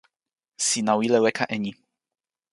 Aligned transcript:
sina 0.67 0.91
wile 0.99 1.17
weka 1.23 1.45
e 1.55 1.57
ni. 1.63 1.71